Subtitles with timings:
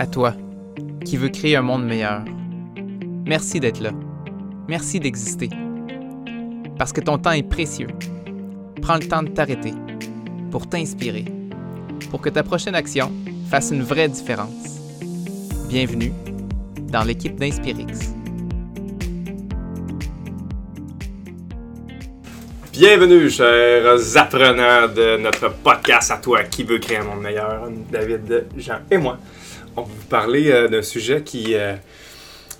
[0.00, 0.32] À toi,
[1.04, 2.22] qui veux créer un monde meilleur.
[3.26, 3.90] Merci d'être là.
[4.68, 5.50] Merci d'exister.
[6.78, 7.88] Parce que ton temps est précieux.
[8.80, 9.72] Prends le temps de t'arrêter
[10.52, 11.24] pour t'inspirer,
[12.12, 13.10] pour que ta prochaine action
[13.50, 14.78] fasse une vraie différence.
[15.68, 16.12] Bienvenue
[16.92, 18.14] dans l'équipe d'Inspirix.
[22.72, 27.68] Bienvenue, chers apprenants de notre podcast À toi qui veut créer un monde meilleur.
[27.90, 29.18] David, Jean et moi,
[29.78, 31.74] on va vous parler euh, d'un sujet qui, euh,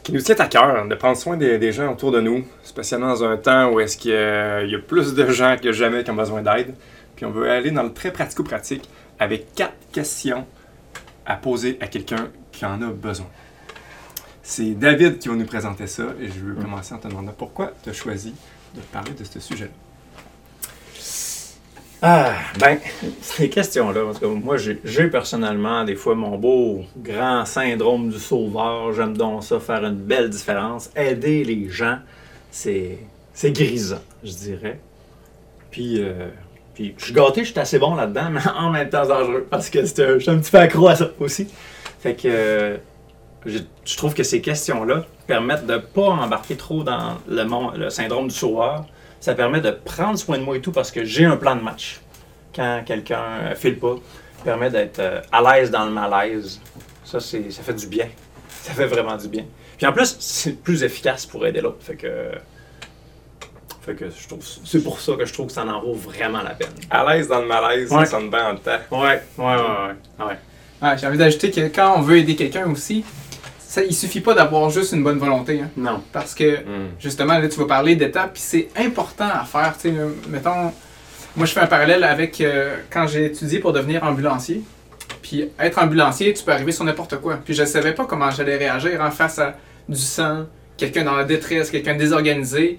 [0.02, 3.08] qui nous tient à cœur, de prendre soin des, des gens autour de nous, spécialement
[3.08, 6.04] dans un temps où est-ce qu'il y, il y a plus de gens que jamais
[6.04, 6.74] qui ont besoin d'aide.
[7.16, 10.46] Puis on veut aller dans le très pratico-pratique avec quatre questions
[11.26, 13.26] à poser à quelqu'un qui en a besoin.
[14.42, 17.72] C'est David qui va nous présenter ça et je veux commencer en te demandant pourquoi
[17.82, 18.34] tu as choisi
[18.74, 19.87] de parler de ce sujet-là.
[22.00, 22.78] Ah, ben,
[23.20, 28.92] ces questions-là, parce que moi, j'ai personnellement, des fois, mon beau grand syndrome du sauveur.
[28.92, 30.90] J'aime donc ça, faire une belle différence.
[30.94, 31.98] Aider les gens,
[32.52, 32.98] c'est
[33.42, 34.78] grisant, je dirais.
[35.72, 36.28] Puis, euh,
[36.74, 39.68] puis je suis gâté, je suis assez bon là-dedans, mais en même temps, dangereux, parce
[39.68, 41.48] que je suis un petit peu accro à ça aussi.
[41.98, 42.76] Fait que euh,
[43.44, 48.34] je, trouve que ces questions-là permettent de pas embarquer trop dans le, le syndrome du
[48.34, 48.84] sauveur
[49.20, 51.62] ça permet de prendre soin de moi et tout parce que j'ai un plan de
[51.62, 52.00] match.
[52.54, 53.96] Quand quelqu'un euh, file pas,
[54.44, 56.60] permet d'être euh, à l'aise dans le malaise.
[57.04, 58.06] Ça, c'est, ça fait du bien.
[58.62, 59.44] Ça fait vraiment du bien.
[59.78, 61.78] Puis en plus, c'est plus efficace pour aider l'autre.
[61.80, 62.32] Fait que,
[63.80, 66.42] fait que je trouve, c'est pour ça que je trouve que ça en vaut vraiment
[66.42, 66.68] la peine.
[66.90, 68.04] À l'aise dans le malaise, Ouais.
[68.04, 68.72] ça sonne bien en temps.
[68.90, 70.24] Ouais, ouais, ouais, ouais.
[70.26, 70.36] ouais.
[70.82, 73.04] Ouais, J'ai envie d'ajouter que quand on veut aider quelqu'un aussi,
[73.70, 75.60] ça, il suffit pas d'avoir juste une bonne volonté.
[75.60, 75.68] hein.
[75.76, 76.02] Non.
[76.10, 76.58] parce que
[76.98, 79.74] justement, là, tu vas parler d'étapes, puis c'est important à faire.
[79.78, 79.94] Tu sais,
[80.28, 80.72] mettons,
[81.36, 84.62] moi, je fais un parallèle avec euh, quand j'ai étudié pour devenir ambulancier.
[85.20, 87.38] Puis être ambulancier, tu peux arriver sur n'importe quoi.
[87.44, 89.54] Puis je ne savais pas comment j'allais réagir en face à
[89.86, 90.46] du sang,
[90.78, 92.78] quelqu'un dans la détresse, quelqu'un désorganisé.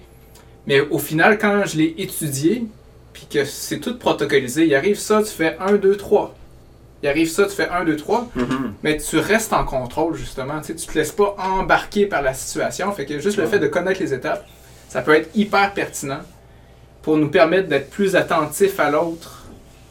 [0.66, 2.64] Mais au final, quand je l'ai étudié,
[3.12, 6.34] puis que c'est tout protocolisé, il arrive ça, tu fais 1, 2, 3.
[7.02, 8.28] Il arrive ça, tu fais 1, 2, 3.
[8.34, 8.74] Mhm.
[8.82, 10.60] Mais tu restes en contrôle, justement.
[10.60, 12.92] Tu sais, tu te laisses pas embarquer par la situation.
[12.92, 14.46] Fait que juste le fait de connaître les étapes,
[14.88, 16.20] ça peut être hyper pertinent
[17.02, 19.46] pour nous permettre d'être plus attentifs à l'autre,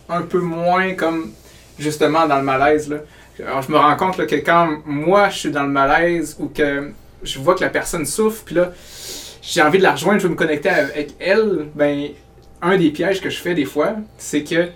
[0.10, 1.32] un peu moins comme
[1.80, 2.90] justement dans le malaise.
[2.90, 2.98] Là.
[3.46, 6.48] Alors, je me rends compte là, que quand moi je suis dans le malaise ou
[6.48, 6.92] que
[7.24, 8.72] je vois que la personne souffre, puis là
[9.42, 12.10] j'ai envie de la rejoindre, je veux me connecter avec elle, ben
[12.62, 14.68] un des pièges que je fais des fois, c'est que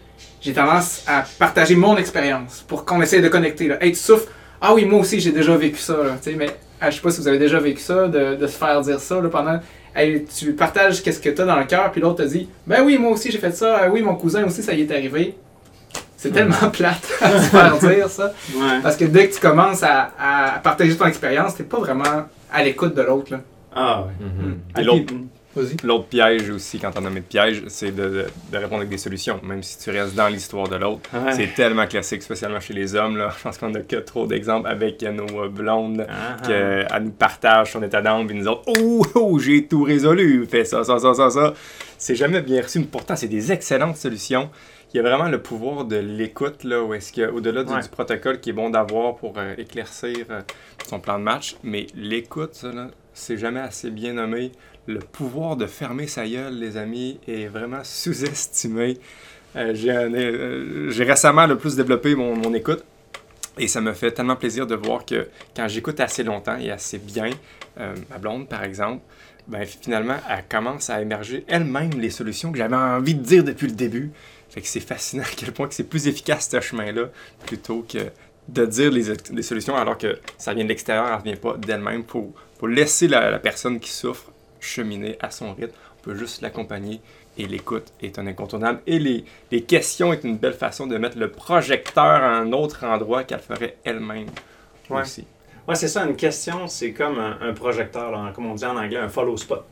[0.44, 3.68] j'ai tendance à partager mon expérience pour qu'on essaye de connecter.
[3.70, 3.84] Là.
[3.84, 4.28] Hey, tu souffres?
[4.62, 5.94] Ah oui, moi aussi j'ai déjà vécu ça.
[5.94, 6.50] Là, tu sais, mais
[6.80, 9.00] ah, je sais pas si vous avez déjà vécu ça, de, de se faire dire
[9.00, 9.60] ça là, pendant.
[9.96, 12.84] Hey, tu partages qu'est-ce que tu as dans le cœur, puis l'autre te dit Ben
[12.84, 15.36] oui, moi aussi j'ai fait ça, Ah oui, mon cousin aussi ça y est arrivé.
[16.18, 18.34] C'est tellement plate à se faire dire ça.
[18.56, 18.80] Ouais.
[18.82, 22.64] Parce que dès que tu commences à, à partager ton expérience, t'es pas vraiment à
[22.64, 23.32] l'écoute de l'autre.
[23.34, 23.40] là.
[23.76, 24.82] Ah, ouais.
[24.82, 25.28] Et l'autre, Vas-y.
[25.84, 28.90] L'autre piège aussi, quand on a mis de piège, c'est de, de- de répondre avec
[28.90, 31.10] des solutions, même si tu restes dans l'histoire de l'autre.
[31.14, 31.32] Ouais.
[31.34, 33.18] C'est tellement classique, spécialement chez les hommes.
[33.18, 33.30] Là.
[33.38, 36.06] Je pense qu'on a que trop d'exemples avec nos blondes.
[36.10, 36.48] Ah, ah.
[36.48, 40.66] qu'elle nous partage son état d'âme, puis nous autres, oh, oh, j'ai tout résolu, fais
[40.66, 41.54] ça, ça, ça, ça, ça.
[41.98, 44.50] C'est jamais bien reçu, mais pourtant, c'est des excellentes solutions.
[44.94, 47.64] Il y a vraiment le pouvoir de l'écoute, là, où est-ce qu'il y a, au-delà
[47.64, 47.82] du, Ouais.
[47.82, 50.42] du protocole qui est bon d'avoir pour euh, éclaircir euh,
[50.88, 52.64] son plan de match, mais l'écoute,
[53.14, 54.52] c'est jamais assez bien nommé.
[54.86, 58.98] Le pouvoir de fermer sa gueule, les amis, est vraiment sous-estimé.
[59.56, 62.84] Euh, euh, j'ai récemment le plus développé mon, écoute.
[63.58, 66.98] Et ça me fait tellement plaisir de voir que quand j'écoute assez longtemps et assez
[66.98, 67.30] bien,
[67.80, 69.04] euh, ma blonde par exemple,
[69.48, 73.68] ben, finalement, elle commence à émerger elle-même les solutions que j'avais envie de dire depuis
[73.68, 74.12] le début.
[74.50, 77.06] C'est fascinant à quel point c'est plus efficace ce chemin-là
[77.46, 78.00] plutôt que
[78.50, 82.04] de dire les, solutions alors que ça vient de l'extérieur, elle ne vient pas d'elle-même.
[82.04, 82.34] Pour,
[82.66, 84.33] laisser la, la personne qui souffre
[84.64, 85.74] cheminer à son rythme.
[86.00, 87.00] On peut juste l'accompagner
[87.38, 88.82] et l'écoute est un incontournable.
[88.88, 92.84] Et les, les questions est une belle façon de mettre le projecteur à un autre
[92.86, 94.28] endroit qu'elle ferait elle-même
[94.90, 95.02] Ouais.
[95.02, 95.26] aussi.
[95.68, 98.76] Ouais, c'est ça, une question, c'est comme un, un projecteur, là, comme on dit en
[98.76, 99.64] anglais, un follow spot.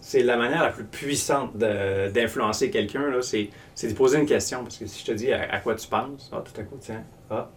[0.00, 4.26] C'est la manière la plus puissante de- d'influencer quelqu'un, là, c'est c'est de poser une
[4.26, 4.64] question.
[4.64, 6.76] Parce que si je te dis à, à quoi tu penses, ah, tout à coup,
[6.80, 7.48] tiens, ah,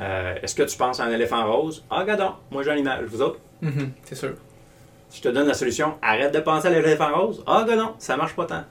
[0.00, 1.84] euh, est-ce que tu penses à un éléphant rose?
[1.90, 3.40] Ah, regardons, moi j'ai un image, vous autres?
[3.62, 4.34] Mhm, c'est sûr.
[5.12, 7.44] Si je te donne la solution, arrête de penser à l'éléphant rose.
[7.46, 8.64] Ah, gars, non, ça marche pas tant.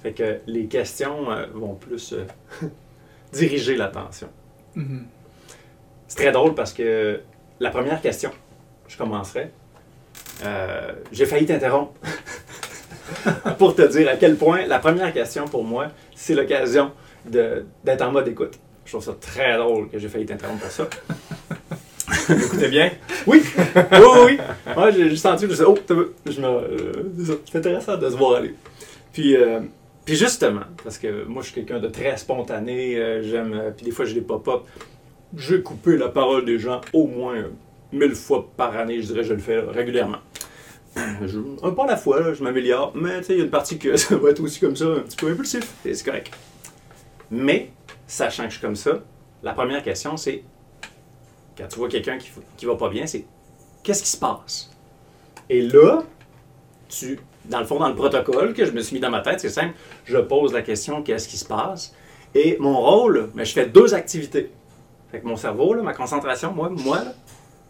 [0.00, 2.24] Fait que les questions euh, vont plus euh,
[3.32, 4.28] diriger l'attention.
[4.76, 5.06] Mhm.
[6.06, 7.20] C'est très drôle parce que
[7.58, 8.30] la première question,
[8.86, 9.50] je commencerai.
[10.44, 11.94] euh, J'ai failli t'interrompre
[13.58, 16.92] pour te dire à quel point la première question pour moi, c'est l'occasion
[17.24, 18.56] d'être en mode écoute.
[18.84, 20.88] Je trouve ça très drôle que j'ai failli t'interrompre pour ça.
[22.36, 22.90] Écoutez bien?
[23.26, 23.42] Oui!
[23.74, 24.38] Oui, oui, oui.
[24.76, 25.94] Ouais, j'ai juste senti, je me suis oh, t'as
[26.26, 28.54] je me, euh, c'est intéressant de se voir aller.
[29.12, 29.60] Puis, euh,
[30.04, 33.92] puis justement, parce que moi, je suis quelqu'un de très spontané, euh, j'aime, puis des
[33.92, 34.62] fois, j'ai des pop-up.
[35.36, 37.48] J'ai coupé la parole des gens au moins euh,
[37.92, 40.18] mille fois par année, je dirais, je le fais régulièrement.
[41.26, 43.44] Je, un pas à la fois, là, je m'améliore, mais tu sais, il y a
[43.44, 46.04] une partie que ça va être aussi comme ça, un petit peu impulsif, et c'est
[46.04, 46.32] correct.
[47.30, 47.70] Mais,
[48.06, 49.02] sachant que je suis comme ça,
[49.42, 50.42] la première question, c'est
[51.58, 53.24] quand tu vois quelqu'un qui, qui va pas bien, c'est
[53.82, 54.70] qu'est-ce qui se passe?
[55.50, 56.02] Et là,
[56.88, 59.40] tu, dans le fond, dans le protocole que je me suis mis dans ma tête,
[59.40, 59.74] c'est simple,
[60.04, 61.94] je pose la question qu'est-ce qui se passe?
[62.34, 64.50] Et mon rôle, mais je fais deux activités.
[65.10, 67.02] Fait que mon cerveau, ma concentration, moi, moi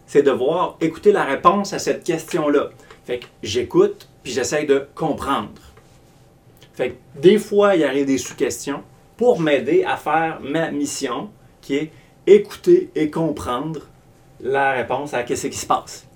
[0.06, 2.70] c'est de voir, écouter la réponse à cette question-là.
[3.04, 5.50] Fait que j'écoute, puis j'essaye de comprendre.
[6.72, 8.82] Fait que des fois, il arrive des sous-questions
[9.16, 11.28] pour m'aider à faire ma mission,
[11.60, 11.92] qui est
[12.34, 13.80] écouter et comprendre
[14.40, 16.06] la réponse à qu'est-ce qui se passe.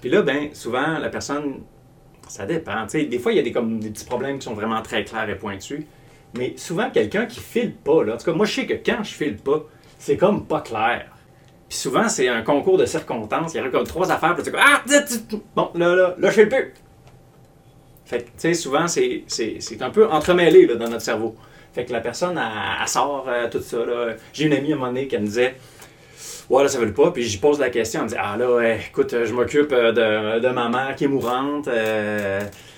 [0.00, 1.60] Puis là, ben, souvent, la personne,
[2.28, 2.86] ça dépend.
[2.86, 5.28] Des fois, il y a des, comme, des petits problèmes qui sont vraiment très clairs
[5.30, 5.84] et pointus.
[6.36, 9.02] Mais souvent, quelqu'un qui file pas, là, en tout cas, moi, je sais que quand
[9.02, 9.62] je file pas,
[9.98, 11.06] c'est comme pas clair.
[11.68, 13.54] Puis souvent, c'est un concours de circonstances.
[13.54, 16.34] Il y aurait comme trois affaires, puis ah, tu- tu- bon, là, là, là, je
[16.34, 16.74] file plus.
[18.04, 19.24] Fait que, tu sais, souvent, c'est
[19.80, 21.34] un peu entremêlé là, dans notre cerveau.
[21.74, 23.78] Fait que la personne, elle, sort euh, tout ça.
[24.32, 25.54] J'ai une amie à un moment donné qui me disait
[26.50, 27.10] Ouais, là, ça veut pas.
[27.10, 28.00] Puis j'y pose la question.
[28.00, 30.94] Elle me dit Ah, là, ouais, écoute, euh, je m'occupe euh, de, de ma mère
[30.94, 31.68] qui est mourante.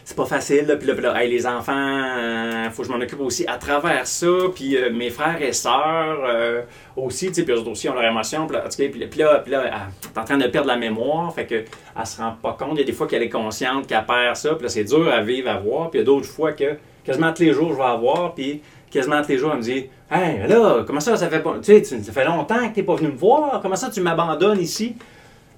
[0.04, 0.66] c'est pas facile.
[0.66, 0.76] Là.
[0.76, 4.28] Puis là, les enfants, euh, faut que je m'en occupe aussi à travers ça.
[4.54, 6.64] Puis mes frères et sœurs
[6.96, 8.46] aussi, tu sais, puis eux aussi ont leur émotion.
[8.46, 11.34] Puis là, puis là, puis là, est en train de perdre la mémoire.
[11.34, 12.74] Fait que elle se rend pas compte.
[12.74, 14.54] Il y a des fois qu'elle est consciente qu'elle perd ça.
[14.54, 15.90] Puis là, c'est dur à vivre, à voir.
[15.90, 18.34] Puis il y a d'autres fois que quasiment tous les jours, je vais avoir.
[18.34, 21.58] Puis quasiment tous les jours, elle me dit Hey, là, comment ça, ça fait pas.
[21.60, 23.60] Tu sais, ça fait longtemps que t'es pas venu me voir.
[23.60, 24.96] Comment ça, tu m'abandonnes ici?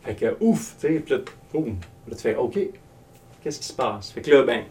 [0.02, 1.20] Fait que, ouf, tu sais, puis là,
[2.10, 2.58] tu fais OK,
[3.42, 4.10] qu'est-ce qui se passe?
[4.10, 4.62] Fait que là, ben,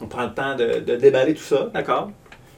[0.00, 2.10] on prend le temps de, déballer tout ça, d'accord?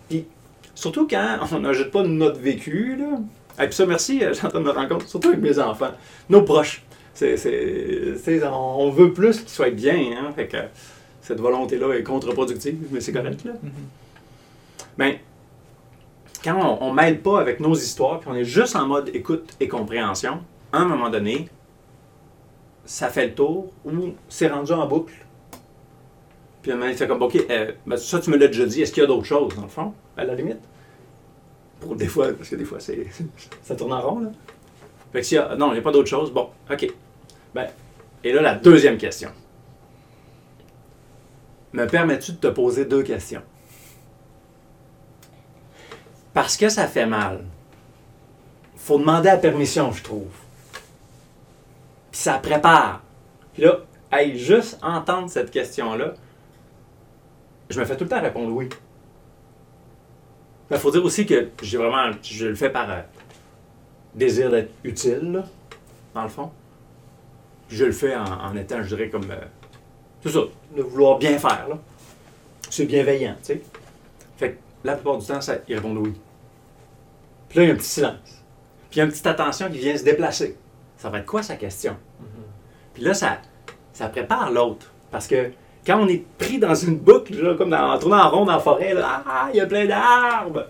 [0.09, 0.27] Puis,
[0.75, 3.19] surtout quand on n'ajoute pas notre vécu, là.
[3.63, 5.91] Et puis ça, merci, euh, train de compte, surtout avec mes enfants,
[6.31, 6.83] nos proches.
[7.13, 10.33] C'est, c'est, c'est- on veut plus qu'ils soient bien, hein.
[10.35, 10.59] Fait que
[11.21, 13.53] cette volonté-là est contre-productive, mais c'est correct, là.
[14.99, 15.17] Ben,
[16.45, 19.55] quand on, on mêle pas avec nos histoires, puis on est juste en mode écoute
[19.61, 20.41] et compréhension,
[20.73, 21.49] à un moment donné,
[22.85, 25.15] ça fait le tour ou c'est rendu en boucle.
[26.63, 29.03] Puis tu fais comme, OK, euh, ben, ça tu me l'as déjà dit, est-ce qu'il
[29.03, 30.61] y a d'autres choses, dans le fond, à la limite?
[31.81, 33.07] Pour des fois, parce que des fois, c'est,
[33.63, 34.31] ça tourne en rond, là.
[35.13, 36.93] Fait que y a, non, il n'y a pas d'autre chose, bon, OK.
[37.55, 37.69] Ben,
[38.25, 39.31] et là, la deuxième question.
[41.73, 43.43] Me permets-tu de te poser deux questions?
[46.39, 47.41] Parce que ça fait mal.
[48.77, 50.31] faut demander la permission, je trouve.
[52.13, 53.03] Puis ça prépare.
[53.55, 53.81] Puis là,
[54.13, 56.15] hey, juste entendre cette question-là,
[57.69, 58.69] je me fais tout le temps répondre oui.
[60.71, 63.01] Il faut dire aussi que j'ai vraiment, je le fais par euh,
[64.15, 65.45] désir d'être utile, là,
[66.15, 66.53] dans le fond.
[67.69, 69.29] Je le fais en, étant, je dirais, comme.
[69.29, 69.41] euh,
[70.23, 70.43] c'est ça,
[70.77, 71.67] de vouloir bien faire.
[72.71, 73.63] C'est bienveillant, tu sais.
[74.37, 76.15] Fait que la plupart du temps, ils répondent oui.
[77.49, 78.45] Puis là, il y a un petit silence.
[78.91, 80.57] Puis il y a une petite attention qui vient se déplacer.
[80.97, 81.97] Ça va être quoi sa question?
[82.95, 83.39] Puis là, ça,
[83.93, 84.93] ça prépare l'autre.
[85.11, 85.53] Parce que
[85.87, 88.59] quand on est pris dans une boucle, comme dans, en tournant en rond dans la
[88.59, 90.67] forêt, là, ah, il y a plein d'arbres.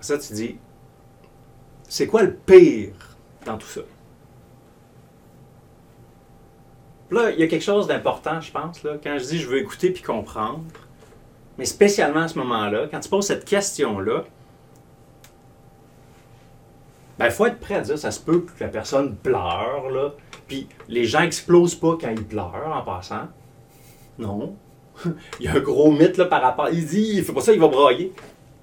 [0.00, 0.56] Ça, tu dis,
[1.88, 2.94] c'est quoi le pire
[3.44, 3.80] dans tout ça?
[7.08, 9.48] Puis Là, il y a quelque chose d'important, je pense, là, quand je dis je
[9.48, 10.62] veux écouter puis comprendre,
[11.58, 14.24] mais spécialement à ce moment-là, quand tu poses cette question-là,
[17.20, 20.14] ben, il faut être prêt à dire, ça se peut que la personne pleure, là,
[20.48, 23.28] puis les gens explosent pas quand ils pleurent, en passant.
[24.18, 24.56] Non.
[25.40, 26.68] il y a un gros mythe, là, par rapport...
[26.72, 28.12] Il dit, il fait pas ça, il va brailler.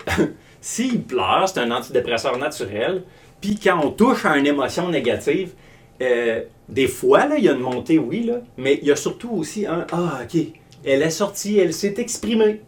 [0.62, 3.04] S'il pleure, c'est un antidépresseur naturel,
[3.42, 5.54] puis quand on touche à une émotion négative,
[6.02, 8.96] euh, des fois, là, il y a une montée, oui, là, mais il y a
[8.96, 10.42] surtout aussi un Ah, OK,
[10.84, 12.62] elle est sortie, elle s'est exprimée.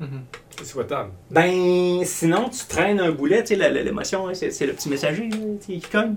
[0.00, 0.06] C'est
[0.64, 1.10] souhaitable?
[1.30, 5.28] Ben, sinon, tu traînes un boulet, tu sais, l'émotion, hein, c'est le petit messager
[5.60, 6.14] sais, qui cogne.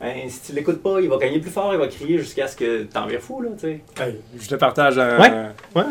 [0.00, 2.56] Ben, si tu l'écoutes pas, il va gagner plus fort, il va crier jusqu'à ce
[2.56, 3.80] que t'en vires fou, là, tu sais.
[4.00, 5.30] Hey, je te partage un- Ouais.
[5.76, 5.84] Ouais.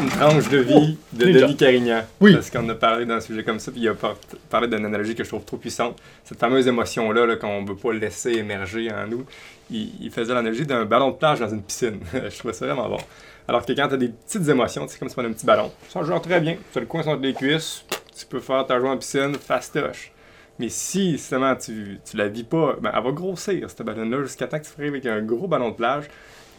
[0.00, 1.26] une tranche de vie de.
[1.32, 2.00] Denis Carignan.
[2.18, 2.32] Oui.
[2.32, 4.16] Parce qu'on a parlé d'un sujet comme ça, puis il a par-
[4.48, 5.98] parlé d'une analogie que je trouve trop puissante.
[6.24, 9.26] Cette fameuse émotion-là là, qu'on ne veut pas laisser émerger en nous.
[9.70, 12.00] Il, il faisait l'analogie d'un ballon de plage dans une piscine.
[12.14, 12.96] je trouvais ça vraiment bon.
[13.48, 15.72] Alors que quand tu as des petites émotions, c'est comme si tu un petit ballon.
[15.88, 16.58] Ça joue très bien.
[16.70, 17.82] Tu as le coin entre les cuisses,
[18.16, 20.12] tu peux faire ta joie en piscine, fastoche.
[20.58, 24.48] Mais si, justement, tu, tu la vis pas, ben, elle va grossir, cette ballon-là, jusqu'à
[24.48, 26.04] temps que tu arrives avec un gros ballon de plage.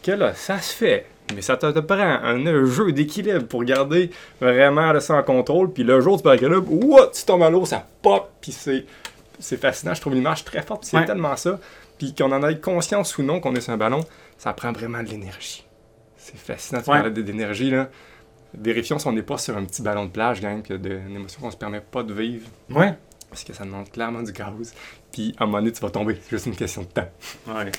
[0.02, 1.06] Que là, ça se fait.
[1.34, 5.72] Mais ça te, prend un, jeu d'équilibre pour garder vraiment ça en contrôle.
[5.72, 6.60] Puis le jour, tu perds là,
[7.14, 8.30] tu tombes à l'eau, ça pop.
[8.40, 8.84] Puis c'est,
[9.38, 9.94] c'est fascinant.
[9.94, 10.84] Je trouve l'image très forte.
[10.84, 11.60] c'est tellement ça.
[11.98, 14.00] Puis qu'on en ait conscience ou non qu'on est sur un ballon,
[14.38, 15.64] ça prend vraiment de l'énergie.
[16.20, 16.80] C'est fascinant.
[16.80, 17.88] Tu parles d'énergie, là.
[18.52, 21.40] Vérifions si on n'est pas sur un petit ballon de plage, gang, puis une émotion
[21.40, 22.48] qu'on se permet pas de vivre.
[22.68, 22.94] Ouais.
[23.28, 24.74] Parce que ça demande clairement du gaz.
[25.12, 26.18] Puis à un moment donné, tu vas tomber.
[26.22, 27.08] C'est juste une question de temps.
[27.46, 27.70] Ouais.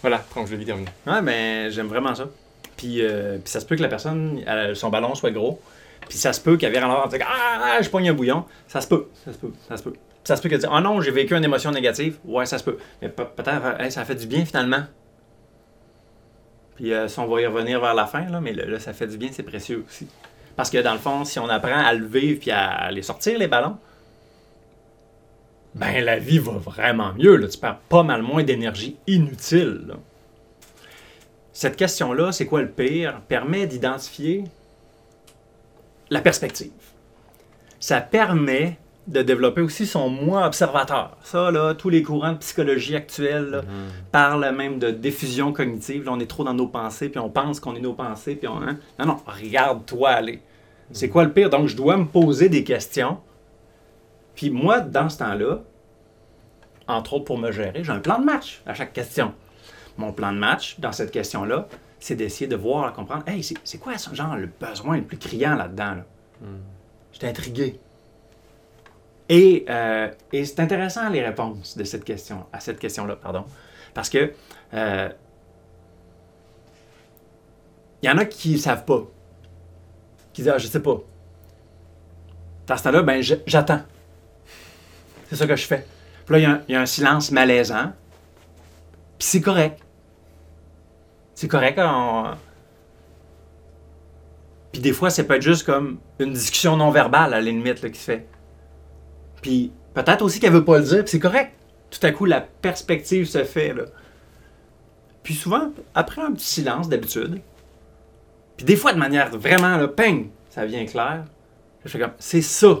[0.00, 0.74] Voilà, donc je vais vite
[1.06, 2.28] Ouais, mais j'aime vraiment ça.
[2.76, 4.42] Puis, euh, puis ça se peut que la personne,
[4.74, 5.60] son ballon soit gros.
[6.08, 8.44] Puis ça se peut qu'elle vienne en dire Ah, je pogne un bouillon.
[8.68, 9.08] Ça se peut.
[9.24, 9.52] Ça se peut.
[9.68, 9.94] Ça se peut.
[10.22, 12.18] Ça se peut qu'elle dise Ah non, j'ai vécu une émotion négative.
[12.24, 12.78] Ouais, ça se peut.
[13.02, 14.84] Mais peut-être, ça fait du bien finalement.
[16.74, 19.06] Puis euh, si on va y revenir vers la fin, là, mais là, ça fait
[19.06, 20.08] du bien, c'est précieux aussi.
[20.56, 23.38] Parce que dans le fond, si on apprend à le vivre puis à, aller sortir
[23.38, 23.76] les ballons,
[25.74, 27.36] ben la vie va vraiment mieux.
[27.36, 27.48] Là.
[27.48, 29.94] Tu perds pas mal moins d'énergie inutile.
[31.52, 34.44] Cette question-là, c'est quoi le pire, permet d'identifier
[36.10, 36.72] la perspective.
[37.80, 41.16] Ça permet de développer aussi son moi observateur.
[41.22, 43.90] Ça, là, tous les courants de psychologie actuels mhm.
[44.12, 46.04] parlent même de diffusion cognitive.
[46.04, 48.48] Là, on est trop dans nos pensées, puis on pense qu'on est nos pensées, puis
[48.48, 48.62] on...
[48.62, 48.78] Hein?
[48.98, 50.40] Non, non, regarde-toi aller.
[50.90, 51.50] C'est quoi le pire?
[51.50, 53.18] Donc, je dois me poser des questions.
[54.34, 55.60] Puis moi, dans ce temps-là,
[56.86, 59.32] entre autres pour me gérer, j'ai un plan de match à chaque question.
[59.96, 61.68] Mon plan de match, dans cette question-là,
[62.00, 65.54] c'est d'essayer de voir, de comprendre, hey, c'est quoi, genre, le besoin le plus criant
[65.54, 65.94] là-dedans?
[65.94, 66.04] Là?
[66.42, 66.58] Hmm.
[67.12, 67.78] J'étais intrigué.
[69.34, 73.44] Euh, et, c'est intéressant les réponses de cette question, à cette question-là, pardon.
[73.92, 74.32] Parce que
[74.74, 75.08] euh,
[78.02, 79.02] il y en a qui ne savent pas.
[80.32, 81.00] Qui disent Ah, je sais pas.
[82.66, 83.82] Dans ce temps-là, ben, j'attends.
[85.28, 85.86] C'est ça que je fais.
[86.26, 87.92] Puis là, il y, a un silence malaisant.
[89.18, 89.80] Puis c'est correct.
[91.34, 91.80] C'est correct.
[94.72, 97.80] Puis des fois, ça peut être juste comme une discussion non verbale, à la limite,
[97.90, 98.26] qui se fait.
[99.44, 101.52] Puis peut-être aussi qu'elle veut pas le dire, puis c'est correct.
[101.90, 103.74] Tout à coup, la perspective se fait.
[103.74, 103.82] Là.
[105.22, 107.42] Puis souvent, après un petit silence d'habitude,
[108.56, 111.26] puis des fois de manière vraiment, là, ping, ça vient clair.
[111.84, 112.80] Je fais comme, c'est ça.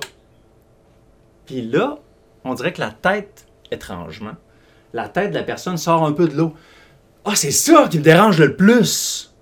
[1.44, 1.98] Puis là,
[2.44, 4.36] on dirait que la tête, étrangement,
[4.94, 6.54] la tête de la personne sort un peu de l'eau.
[7.26, 9.34] Ah, c'est ça qui me dérange le plus.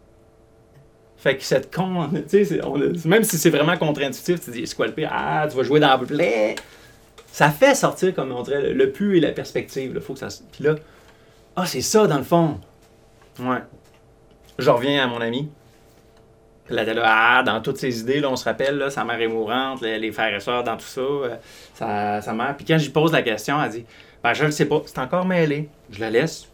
[1.18, 2.60] Fait que cette con, tu sais,
[3.04, 4.76] même si c'est vraiment contre-intuitif, tu dis, c'est?
[5.08, 6.56] Ah, tu vas jouer dans le play
[7.32, 9.98] ça fait sortir, comme on dirait, le, pu et la perspective.
[10.00, 10.20] Faut que.
[10.52, 10.74] Puis là,
[11.56, 12.60] ah, c'est ça, dans le fond.
[13.40, 13.62] Ouais.
[14.58, 15.48] Je reviens à mon ami.
[16.68, 20.12] Là, là, ah, dans toutes ces idées, on se rappelle, sa mère est mourante, les,
[20.12, 22.54] frères et soeurs, dans tout ça, euh, sa.
[22.54, 23.84] Puis quand lui pose la question, elle dit,
[24.22, 25.70] ben, je le sais pas, c'est encore mêlé.
[25.90, 26.48] Je la laisse.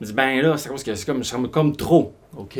[0.00, 2.14] Je dis, ben là, c'est c'est comme, comme trop.
[2.38, 2.58] OK?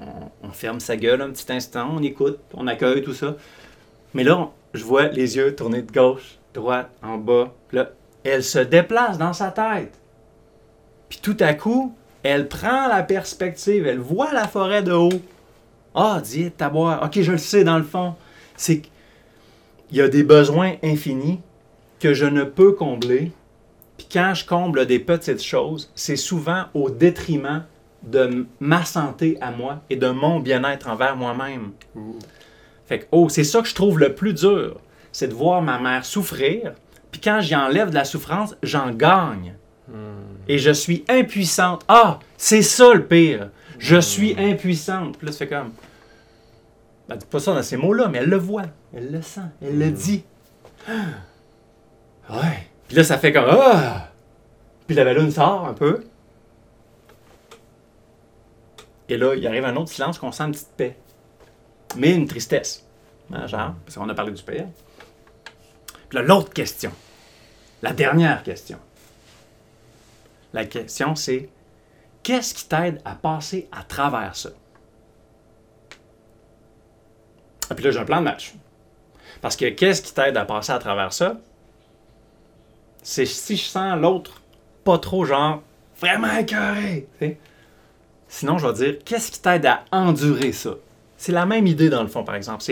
[0.00, 3.36] On, on ferme sa gueule un petit instant, on écoute, on accueille tout ça.
[4.12, 7.52] Mais là, je vois les yeux tourner de gauche, droite, en bas.
[7.72, 7.90] là,
[8.24, 9.98] elle se déplace dans sa tête.
[11.08, 15.22] Puis tout à coup, elle prend la perspective, elle voit la forêt de haut.
[15.94, 17.02] Ah, dis ta boire.
[17.02, 18.14] Ok, je le sais dans le fond.
[18.56, 21.40] C'est qu'il y a des besoins infinis
[22.00, 23.32] que je ne peux combler.
[23.96, 27.64] Puis quand je comble des petites choses, c'est souvent au détriment
[28.02, 31.72] de ma santé à moi et de mon bien-être envers moi-même.
[32.88, 34.80] Fait que, oh, c'est ça que je trouve le plus dur,
[35.12, 36.72] c'est de voir ma mère souffrir,
[37.12, 39.54] puis quand j'y enlève de la souffrance, j'en gagne.
[39.88, 40.22] Hmm.
[40.48, 41.84] Et je suis impuissante.
[41.86, 43.50] Ah, c'est ça le pire.
[43.78, 44.00] Je hmm.
[44.00, 45.18] suis impuissante.
[45.18, 45.72] Puis là, tu fais comme.
[47.08, 48.64] Ben, dis pas ça dans ces mots-là, mais elle le voit,
[48.94, 49.92] elle le sent, elle le hmm.
[49.92, 50.24] dit.
[52.30, 52.68] Ouais.
[52.86, 53.46] Puis là, ça fait comme.
[53.50, 54.08] Ah!
[54.86, 56.04] Puis la ballonne sort un peu.
[59.10, 60.96] Et là, il arrive un autre silence qu'on sent une petite paix
[61.96, 62.84] mais une tristesse.
[63.32, 64.66] Hein, genre, parce qu'on a parlé du père.
[66.08, 66.92] Puis là, l'autre question,
[67.82, 68.78] la dernière question.
[70.52, 71.48] La question, c'est
[72.22, 74.50] qu'est-ce qui t'aide à passer à travers ça?
[77.70, 78.54] Et puis là, j'ai un plan de match.
[79.42, 81.36] Parce que qu'est-ce qui t'aide à passer à travers ça?
[83.02, 84.40] C'est si je sens l'autre
[84.84, 85.62] pas trop, genre,
[86.00, 87.06] vraiment écœuré.
[88.26, 90.70] Sinon, je vais dire, qu'est-ce qui t'aide à endurer ça?
[91.18, 92.64] C'est la même idée dans le fond, par exemple.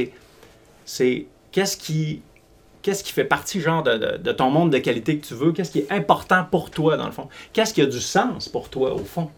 [0.85, 2.23] C'est, qu'est-ce qui,
[2.81, 5.81] qu'est-ce qui fait partie genre de, ton monde de qualité que tu veux, qu'est-ce qui
[5.81, 9.05] est important pour toi dans le fond, qu'est-ce qui a du sens pour toi au
[9.05, 9.31] fond?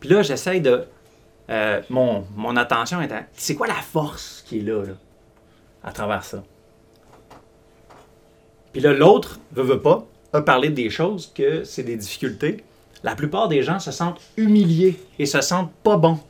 [0.00, 0.84] Puis là, j'essaye de
[1.50, 3.24] euh, mon, mon attention est à.
[3.34, 4.94] C'est quoi la force qui est là, là,
[5.84, 6.42] à travers ça?
[8.72, 12.64] Puis là, l'autre, veut, veut pas, a parlé des choses que c'est des difficultés.
[13.04, 16.20] La plupart des gens se sentent humiliés et se sentent pas bons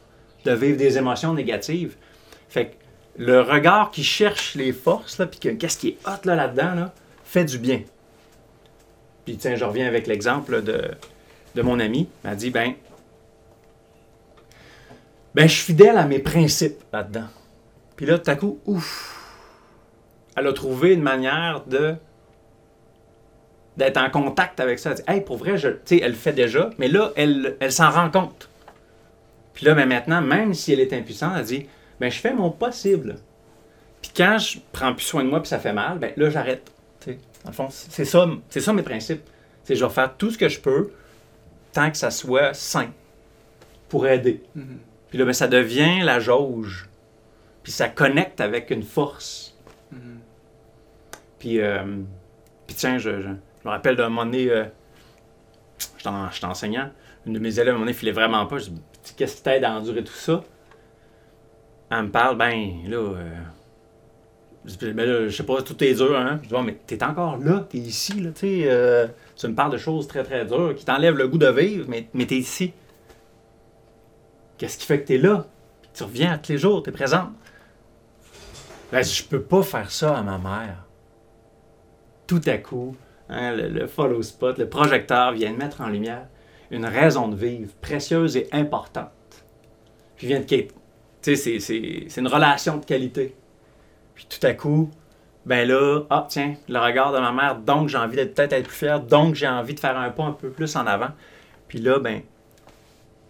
[0.44, 1.96] de vivre des émotions négatives.
[2.49, 2.75] Fait que
[3.18, 6.75] le regard qui cherche les forces, là, puis que- qu'est-ce qui est hot là, là-dedans,
[6.75, 6.94] là,
[7.25, 7.82] fait du bien.
[9.25, 10.90] Puis tiens, je reviens avec l'exemple de,
[11.54, 12.08] de mon ami.
[12.25, 12.75] Il m'a dit, ben,
[15.34, 17.26] ben, je suis fidèle à mes principes là-dedans.
[17.96, 19.18] Puis là, tout à coup, ouf,
[20.37, 21.94] elle a trouvé une manière de
[23.76, 24.90] d'être en contact avec ça.
[24.90, 27.90] Elle dit, hey, pour vrai, je, elle le fait déjà, mais là, elle, elle s'en
[27.90, 28.50] rend compte.
[29.54, 31.66] Puis là, mais maintenant, même si elle est impuissante, elle dit,
[32.00, 33.16] ben, je fais mon possible.
[34.00, 36.71] Puis quand je prends plus soin de moi puis ça fait mal, ben là, j'arrête.
[37.06, 39.23] Dans le fond, c'est ça, c'est ça mes principes.
[39.64, 40.90] C'est je vais faire tout ce que je peux
[41.73, 42.90] tant que ça soit sain
[43.88, 44.42] pour aider.
[44.54, 44.78] Mhm.
[45.11, 46.88] Puis là, ben, ça devient la jauge.
[47.62, 49.56] Puis ça connecte avec une force.
[49.92, 50.18] Mhm.
[51.38, 51.82] Puis, euh,
[52.66, 54.64] puis tiens, je, je- je me rappelle d'un moment donné, euh,
[55.97, 56.90] j'étais en- j'étais enseignant,
[57.26, 58.59] une de mes élèves, à un moment donné, filait vraiment pas.
[58.59, 58.82] Je dis,
[59.16, 60.42] qu'est-ce qui t'aide à endurer tout ça?
[61.90, 63.35] Elle me parle, ben là, euh,
[64.64, 66.40] ben là, je sais pas, tout est dur, hein?
[66.42, 69.06] Je dis, Ouais, mais t'es encore là, t'es ici, là, tu sais, euh,
[69.37, 72.09] tu me parles de choses très, très dures qui t'enlèvent le goût de vivre, mais,
[72.14, 72.73] mais t'es ici.
[74.56, 75.47] Qu'est-ce qui fait que t'es là?
[75.92, 77.30] Tu reviens à tous les jours, t'es présente.
[78.90, 80.85] Ben, je peux pas faire ça à ma mère.
[82.26, 82.97] Tout à coup,
[83.28, 86.26] hein, le, le follow spot, le projecteur vient de mettre en lumière
[86.72, 89.10] une raison de vivre précieuse et importante.
[90.16, 90.44] Puis vient de.
[90.46, 93.36] Tu sais, c'est- une relation de qualité.
[94.14, 94.90] Puis tout à coup,
[95.46, 98.66] ben là, ah tiens, le regard de ma mère, donc j'ai envie d'être peut-être être
[98.66, 101.10] plus fier, donc j'ai envie de faire un pas un peu plus en avant.
[101.68, 102.22] Puis là, ben,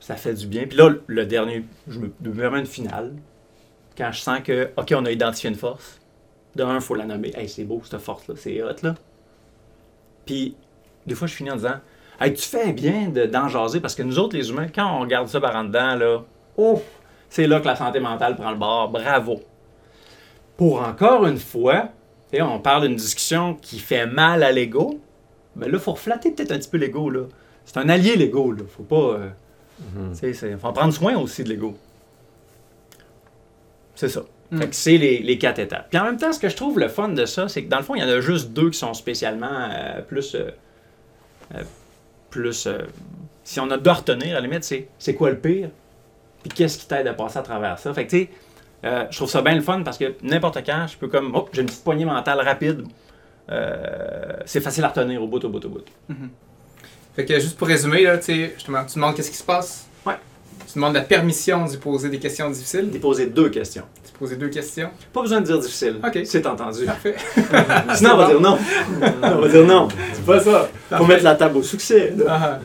[0.00, 0.66] ça fait du bien.
[0.66, 3.12] Puis là, le dernier, je me me permets une finale.
[3.96, 6.00] Quand je sens que, OK, on a identifié une force.
[6.54, 7.32] De un, il faut la nommer.
[7.34, 8.94] Hey, c'est beau, cette force-là, c'est hot, là.
[10.26, 10.54] Puis,
[11.06, 11.80] des fois, je finis en disant,
[12.23, 15.01] hey, tu fais bien de- d'en jaser parce que nous autres, les humains, quand on
[15.01, 16.23] regarde ça par en dedans, là,
[16.57, 16.81] ouf,
[17.29, 18.90] c'est là que la santé mentale prend le bord.
[18.90, 19.40] Bravo.
[20.57, 21.88] Pour encore une fois,
[22.40, 25.01] on parle d'une discussion qui fait mal à l'ego.
[25.57, 27.23] Ben là, il faut reflatter peut-être un petit peu l'ego, là.
[27.64, 28.62] C'est un allié, l'ego, là.
[28.68, 28.96] Faut pas.
[29.18, 29.29] euh,
[30.12, 31.77] tu sais, c'est- faut en prendre soin aussi de l'ego.
[33.94, 34.23] C'est ça.
[34.51, 34.59] Mm.
[34.61, 35.88] Fait que c'est les, les quatre étapes.
[35.90, 37.79] Puis en même temps, ce que je trouve le fun de ça, c'est que dans
[37.79, 40.35] le fond, il y en a juste deux qui sont spécialement euh, plus.
[40.35, 40.51] euh,
[41.55, 41.62] euh,
[42.33, 42.66] plus.
[42.66, 42.79] euh,
[43.45, 45.68] si on a à retenir, à la limite, c'est c'est quoi le pire?
[46.42, 47.95] Puis qu'est-ce qui t'aide à passer à travers ça?
[47.95, 48.31] Fait que tu sais,
[48.85, 51.33] euh, je trouve ça bien le fun parce que n'importe quand, je peux comme.
[51.35, 52.85] Oh, j'ai une petite poignée mentale rapide.
[53.51, 55.85] Euh, c'est facile à retenir au bout, au bout, au bout.
[57.14, 59.87] Fait que juste pour résumer, là, justement, tu demandes qu'est-ce qui se passe?
[60.66, 62.90] Tu demandes la permission d'y poser des questions difficiles?
[62.90, 63.83] Déposer deux questions.
[64.07, 64.88] Tu poses deux questions?
[65.12, 65.96] Pas besoin de dire difficile.
[66.05, 66.20] Ok.
[66.25, 66.85] C'est entendu.
[66.87, 67.14] Parfait.
[67.94, 68.59] Sinon, on va dire non.
[69.22, 69.88] on va dire non.
[70.14, 70.68] C'est pas ça.
[70.68, 71.07] Faut Parfait.
[71.09, 72.14] mettre la table au succès.
[72.27, 72.59] Ah, ah.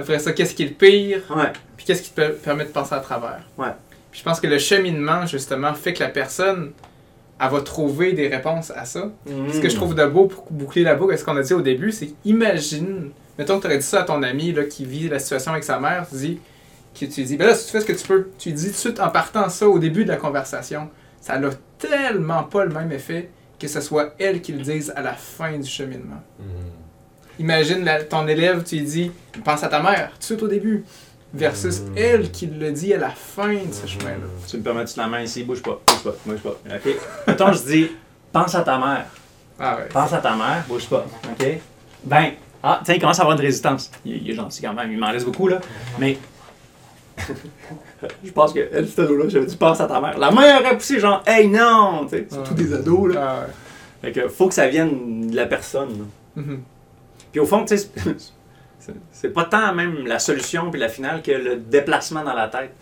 [0.00, 1.22] Après ça, qu'est-ce qui est le pire?
[1.34, 1.52] Ouais.
[1.76, 3.40] Puis qu'est-ce qui te per- permet de passer à travers?
[3.58, 3.68] Ouais.
[4.10, 6.72] Puis je pense que le cheminement, justement, fait que la personne,
[7.40, 9.10] elle va trouver des réponses à ça.
[9.52, 11.60] Ce que je trouve de beau pour boucler la boucle, ce qu'on a dit au
[11.62, 15.08] début, c'est imagine, mettons que tu aurais dit ça à ton ami là, qui vit
[15.08, 16.38] la situation avec sa mère, tu dis,
[16.94, 18.56] que tu lui dis, ben là, si tu fais ce que tu peux, tu lui
[18.56, 20.88] dis tout de suite en partant ça au début de la conversation,
[21.20, 25.00] ça n'a tellement pas le même effet que ce soit elle qui le dise à
[25.02, 26.22] la fin du cheminement.
[27.38, 29.12] Imagine la- ton élève, tu lui dis,
[29.44, 30.84] pense à ta mère, tout de suite au début,
[31.32, 31.92] versus Mm.
[31.98, 34.26] elle qui le dit à la fin de ce chemin-là.
[34.46, 36.50] Tu me permets de la main ici, bouge pas, bouge pas, bouge pas.
[36.76, 36.94] OK?
[37.26, 37.90] Mettons, je dis,
[38.32, 39.06] pense à ta mère.
[39.58, 39.86] Ah ouais.
[39.92, 41.04] Pense à ta mère, bouge pas.
[41.32, 41.46] OK?
[42.04, 43.90] Ben, ah, tiens, il commence à avoir une résistance.
[44.04, 45.60] Il, il est gentil quand même, il m'en laisse beaucoup, là.
[45.98, 46.18] Mais.
[48.24, 50.18] je pense que elle, cette ado-là, j'avais dit, pense à ta mère.
[50.18, 52.04] La mère aurait poussé, genre, hey, non!
[52.04, 53.44] Tu sais, C'est tous des ados, là.
[53.44, 53.46] Ah.
[54.02, 56.08] Fait que faut que ça vienne de la personne.
[56.36, 56.62] Mhm.
[57.32, 57.88] Puis au fond, tu sais,
[59.10, 62.74] c'est- pas tant même la solution puis la finale que le déplacement dans la tête.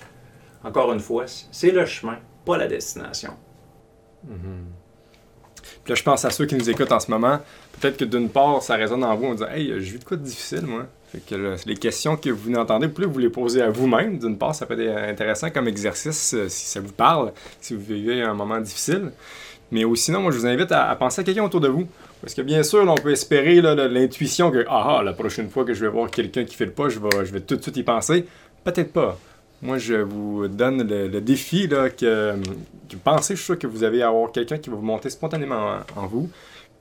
[0.65, 3.35] Encore une fois, c'est le chemin, pas la destination.
[4.25, 7.39] Puis là, je pense à ceux qui nous écoutent en ce moment.
[7.81, 10.17] Peut-être que d'une part, ça résonne en vous en disant Hey, j'ai vu de quoi
[10.17, 10.87] de difficile, moi.
[11.13, 14.19] Fait que les questions que vous entendez, vous pouvez vous les poser à vous-même.
[14.19, 17.83] D'une part, ça peut être intéressant comme exercice euh, si ça vous parle, si vous
[17.83, 19.13] vivez un moment difficile.
[19.71, 21.87] Mais aussi, sinon, moi, je vous invite à, à penser à quelqu'un autour de vous.
[22.23, 25.75] Parce que bien sûr, on peut espérer l'intuition que ah, ah, la prochaine fois que
[25.75, 28.25] je vais voir quelqu'un qui fait le pas, je vais, tout de suite y penser.
[28.65, 29.19] Peut-être pas.
[29.61, 34.03] Moi, je vous donne le, défi que, que pensez, je suis sûr que vous allez
[34.03, 36.31] avoir quelqu'un qui va vous monter spontanément en, en vous.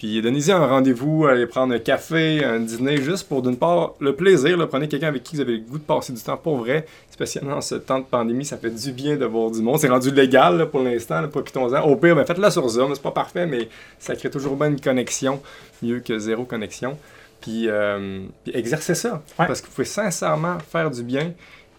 [0.01, 4.15] Puis donnez-y un rendez-vous, allez prendre un café, un dîner, juste pour d'une part le
[4.15, 4.57] plaisir.
[4.57, 6.87] Là, prenez quelqu'un avec qui vous avez le goût de passer du temps pour vrai,
[7.11, 9.77] spécialement en ce temps de pandémie, ça fait du bien de voir du monde.
[9.77, 11.83] C'est rendu légal là, pour l'instant, profitons-en.
[11.83, 14.81] Au pire, ben, faites-le sur Zoom, c'est pas parfait, mais ça crée toujours bien une
[14.81, 15.39] connexion,
[15.83, 16.97] mieux que zéro connexion.
[17.39, 19.45] Puis, euh, puis exercez ça, Ouais.
[19.45, 21.31] parce que vous pouvez sincèrement faire du bien.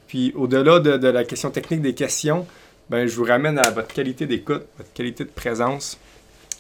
[0.07, 2.47] Puis au-delà de, de la question technique des questions,
[2.89, 5.99] ben, je vous ramène à votre qualité d'écoute, votre qualité de présence.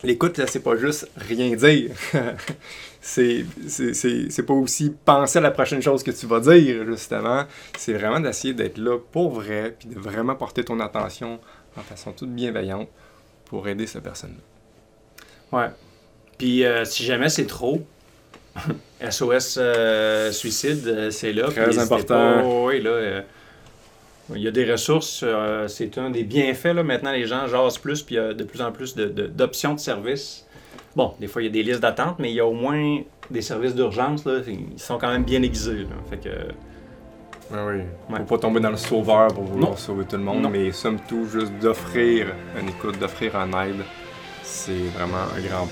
[0.04, 1.90] L'écoute, là, c'est pas juste rien dire.
[3.00, 6.84] c'est, c'est, c'est, c'est pas aussi penser à la prochaine chose que tu vas dire,
[6.86, 7.44] justement.
[7.78, 11.38] C'est vraiment d'essayer d'être là pour vrai, puis de vraiment porter ton attention
[11.76, 12.88] en façon toute bienveillante
[13.46, 15.58] pour aider cette personne-là.
[15.58, 15.68] Ouais.
[16.38, 17.86] Puis euh, si jamais c'est trop,
[19.10, 21.48] SOS euh, suicide, euh, c'est là.
[21.48, 22.14] Très important.
[22.14, 22.42] pas.
[22.42, 22.90] Oui, là.
[22.90, 23.22] euh,
[24.34, 26.74] il y a des ressources, euh, c'est un des bienfaits.
[26.74, 26.82] Là.
[26.82, 29.26] Maintenant, les gens jasent plus, puis il y a de plus en plus de- de-
[29.26, 30.46] d'options de, services.
[30.96, 33.00] Bon, des fois, il y a des listes d'attente, mais il y a au moins
[33.30, 34.24] des services d'urgence.
[34.46, 35.84] Ils sont quand même bien aiguisés.
[35.84, 35.96] là.
[36.10, 36.28] Fait que,
[37.50, 37.82] Oui, oui.
[38.10, 38.18] Ouais.
[38.20, 39.76] Faut pas tomber dans le sauveur pour vouloir Non.
[39.76, 40.48] sauver tout le monde, Non.
[40.50, 42.28] mais somme tout, juste d'offrir
[42.60, 43.82] une écoute, d'offrir un aide,
[44.42, 45.66] c'est vraiment un grand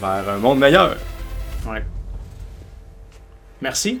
[0.00, 0.96] pas vers un monde meilleur.
[1.68, 1.84] ouais.
[3.60, 4.00] Merci.